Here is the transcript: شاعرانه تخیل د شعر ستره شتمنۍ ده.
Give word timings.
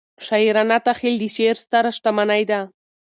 شاعرانه 0.25 0.77
تخیل 0.87 1.15
د 1.19 1.23
شعر 1.35 1.55
ستره 1.63 1.89
شتمنۍ 1.97 2.43
ده. 2.51 2.59